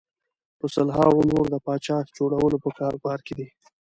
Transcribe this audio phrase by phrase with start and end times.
[0.59, 3.47] په سلهاوو نور د پاچا جوړولو په کاروبار کې دي.